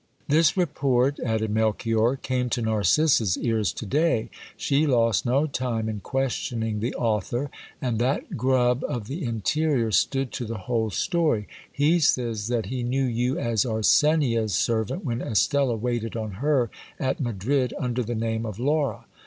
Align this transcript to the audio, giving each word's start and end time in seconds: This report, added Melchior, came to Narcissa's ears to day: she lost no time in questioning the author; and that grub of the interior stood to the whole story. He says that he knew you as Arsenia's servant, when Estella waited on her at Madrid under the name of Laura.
This 0.27 0.57
report, 0.57 1.19
added 1.19 1.51
Melchior, 1.51 2.15
came 2.15 2.49
to 2.49 2.61
Narcissa's 2.63 3.37
ears 3.37 3.71
to 3.73 3.85
day: 3.85 4.31
she 4.57 4.87
lost 4.87 5.27
no 5.27 5.45
time 5.45 5.87
in 5.87 5.99
questioning 5.99 6.79
the 6.79 6.95
author; 6.95 7.51
and 7.79 7.99
that 7.99 8.35
grub 8.35 8.83
of 8.89 9.05
the 9.05 9.23
interior 9.23 9.91
stood 9.91 10.31
to 10.31 10.45
the 10.45 10.57
whole 10.65 10.89
story. 10.89 11.47
He 11.71 11.99
says 11.99 12.47
that 12.47 12.65
he 12.65 12.81
knew 12.81 13.03
you 13.05 13.37
as 13.37 13.63
Arsenia's 13.63 14.55
servant, 14.55 15.05
when 15.05 15.21
Estella 15.21 15.75
waited 15.75 16.15
on 16.15 16.31
her 16.41 16.71
at 16.99 17.19
Madrid 17.19 17.71
under 17.77 18.01
the 18.01 18.15
name 18.15 18.43
of 18.43 18.57
Laura. 18.57 19.05